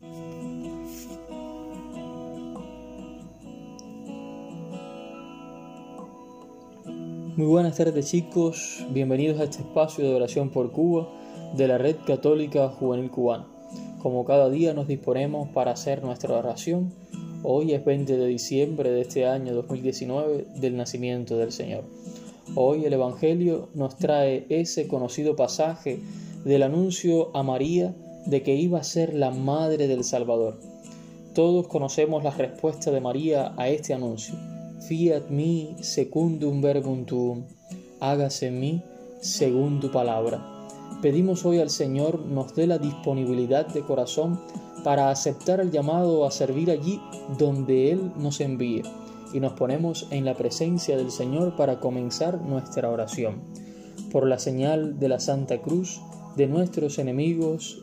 Muy 0.00 0.26
buenas 7.36 7.76
tardes 7.76 8.08
chicos, 8.08 8.86
bienvenidos 8.90 9.40
a 9.40 9.44
este 9.44 9.58
espacio 9.58 10.04
de 10.04 10.14
oración 10.14 10.50
por 10.50 10.70
Cuba 10.70 11.08
de 11.56 11.66
la 11.66 11.78
Red 11.78 11.96
Católica 12.06 12.68
Juvenil 12.68 13.10
Cubana. 13.10 13.48
Como 14.00 14.24
cada 14.24 14.48
día 14.50 14.72
nos 14.72 14.86
disponemos 14.86 15.48
para 15.48 15.72
hacer 15.72 16.04
nuestra 16.04 16.36
oración, 16.36 16.92
hoy 17.42 17.72
es 17.72 17.84
20 17.84 18.16
de 18.16 18.26
diciembre 18.26 18.92
de 18.92 19.00
este 19.00 19.26
año 19.26 19.52
2019 19.52 20.46
del 20.60 20.76
nacimiento 20.76 21.36
del 21.36 21.50
Señor. 21.50 21.82
Hoy 22.54 22.84
el 22.84 22.92
Evangelio 22.92 23.68
nos 23.74 23.96
trae 23.96 24.46
ese 24.48 24.86
conocido 24.86 25.34
pasaje 25.34 25.98
del 26.44 26.62
anuncio 26.62 27.36
a 27.36 27.42
María 27.42 27.96
de 28.28 28.42
que 28.42 28.54
iba 28.54 28.78
a 28.78 28.84
ser 28.84 29.14
la 29.14 29.30
madre 29.30 29.88
del 29.88 30.04
Salvador. 30.04 30.60
Todos 31.34 31.66
conocemos 31.66 32.22
la 32.22 32.30
respuesta 32.30 32.90
de 32.90 33.00
María 33.00 33.54
a 33.56 33.68
este 33.68 33.94
anuncio 33.94 34.34
fiat 34.80 35.28
mi 35.28 35.76
secundum 35.80 36.62
verbum 36.62 37.04
tuum, 37.04 37.44
hágase 38.00 38.46
en 38.46 38.60
mí 38.60 38.82
según 39.20 39.80
tu 39.80 39.90
palabra. 39.90 40.40
Pedimos 41.02 41.44
hoy 41.44 41.58
al 41.58 41.70
Señor 41.70 42.20
nos 42.20 42.54
dé 42.54 42.66
la 42.66 42.78
disponibilidad 42.78 43.66
de 43.66 43.82
corazón 43.82 44.40
para 44.84 45.10
aceptar 45.10 45.60
el 45.60 45.70
llamado 45.70 46.24
a 46.24 46.30
servir 46.30 46.70
allí 46.70 47.00
donde 47.38 47.92
Él 47.92 48.12
nos 48.16 48.40
envíe 48.40 48.82
y 49.34 49.40
nos 49.40 49.52
ponemos 49.52 50.06
en 50.10 50.24
la 50.24 50.34
presencia 50.34 50.96
del 50.96 51.10
Señor 51.10 51.56
para 51.56 51.80
comenzar 51.80 52.40
nuestra 52.40 52.88
oración. 52.88 53.42
Por 54.10 54.26
la 54.26 54.38
señal 54.38 54.98
de 54.98 55.08
la 55.08 55.20
Santa 55.20 55.60
Cruz 55.60 56.00
de 56.36 56.46
nuestros 56.46 56.98
enemigos, 56.98 57.82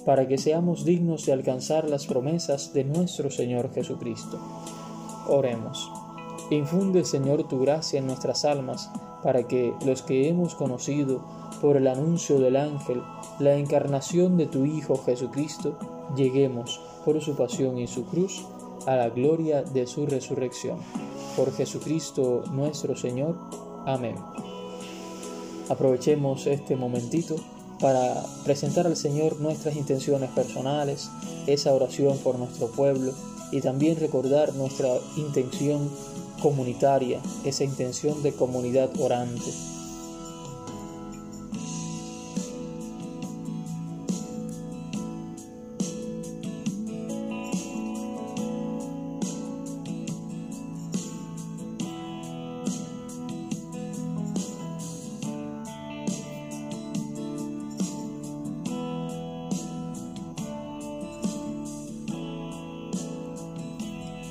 para 0.00 0.26
que 0.28 0.38
seamos 0.38 0.84
dignos 0.84 1.26
de 1.26 1.32
alcanzar 1.32 1.88
las 1.88 2.06
promesas 2.06 2.72
de 2.72 2.84
nuestro 2.84 3.30
Señor 3.30 3.72
Jesucristo. 3.72 4.38
Oremos. 5.28 5.90
Infunde, 6.50 7.04
Señor, 7.04 7.46
tu 7.48 7.60
gracia 7.60 7.98
en 7.98 8.06
nuestras 8.06 8.44
almas, 8.44 8.90
para 9.22 9.46
que 9.46 9.74
los 9.84 10.02
que 10.02 10.28
hemos 10.28 10.54
conocido 10.54 11.22
por 11.60 11.76
el 11.76 11.86
anuncio 11.88 12.38
del 12.38 12.56
ángel 12.56 13.02
la 13.38 13.54
encarnación 13.54 14.36
de 14.36 14.46
tu 14.46 14.64
Hijo 14.64 14.96
Jesucristo, 15.04 15.78
lleguemos 16.16 16.80
por 17.04 17.20
su 17.20 17.36
pasión 17.36 17.78
y 17.78 17.86
su 17.86 18.04
cruz 18.06 18.46
a 18.86 18.96
la 18.96 19.10
gloria 19.10 19.62
de 19.62 19.86
su 19.86 20.06
resurrección. 20.06 20.78
Por 21.36 21.52
Jesucristo 21.52 22.42
nuestro 22.50 22.96
Señor. 22.96 23.36
Amén. 23.86 24.16
Aprovechemos 25.68 26.46
este 26.46 26.76
momentito 26.76 27.36
para 27.80 28.24
presentar 28.44 28.86
al 28.86 28.96
Señor 28.96 29.40
nuestras 29.40 29.76
intenciones 29.76 30.30
personales, 30.30 31.10
esa 31.46 31.72
oración 31.72 32.18
por 32.18 32.38
nuestro 32.38 32.68
pueblo 32.68 33.12
y 33.50 33.60
también 33.60 33.98
recordar 33.98 34.54
nuestra 34.54 34.88
intención 35.16 35.90
comunitaria, 36.42 37.20
esa 37.44 37.64
intención 37.64 38.22
de 38.22 38.32
comunidad 38.32 38.90
orante. 39.00 39.52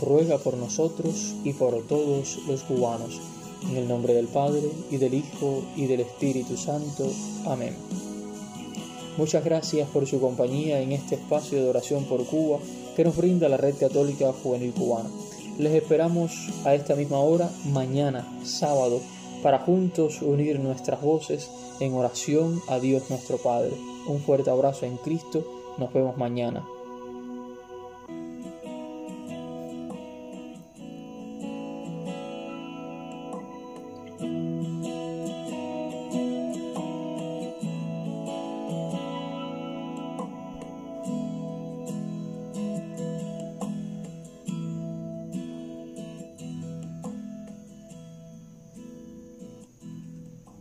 ruega 0.00 0.38
por 0.38 0.56
nosotros 0.56 1.34
y 1.44 1.52
por 1.52 1.82
todos 1.86 2.38
los 2.48 2.62
cubanos. 2.62 3.20
En 3.70 3.76
el 3.76 3.88
nombre 3.88 4.14
del 4.14 4.26
Padre, 4.26 4.68
y 4.90 4.98
del 4.98 5.14
Hijo, 5.14 5.62
y 5.76 5.86
del 5.86 6.00
Espíritu 6.00 6.56
Santo. 6.56 7.10
Amén. 7.46 7.74
Muchas 9.16 9.44
gracias 9.44 9.88
por 9.88 10.06
su 10.06 10.20
compañía 10.20 10.80
en 10.80 10.92
este 10.92 11.14
espacio 11.14 11.62
de 11.62 11.68
oración 11.68 12.04
por 12.04 12.24
Cuba 12.26 12.58
que 12.96 13.04
nos 13.04 13.16
brinda 13.16 13.48
la 13.48 13.56
Red 13.56 13.76
Católica 13.76 14.32
Juvenil 14.42 14.72
Cubana. 14.72 15.08
Les 15.58 15.72
esperamos 15.72 16.32
a 16.64 16.74
esta 16.74 16.96
misma 16.96 17.20
hora 17.20 17.48
mañana, 17.66 18.26
sábado, 18.44 19.00
para 19.42 19.60
juntos 19.60 20.20
unir 20.20 20.58
nuestras 20.58 21.00
voces 21.00 21.48
en 21.78 21.94
oración 21.94 22.60
a 22.68 22.80
Dios 22.80 23.04
nuestro 23.08 23.38
Padre. 23.38 23.72
Un 24.06 24.20
fuerte 24.20 24.50
abrazo 24.50 24.84
en 24.86 24.96
Cristo. 24.96 25.44
Nos 25.78 25.92
vemos 25.92 26.16
mañana. 26.16 26.66